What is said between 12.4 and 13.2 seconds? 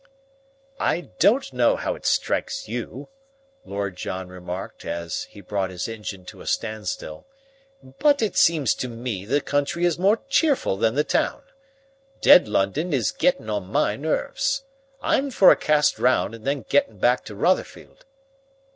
London is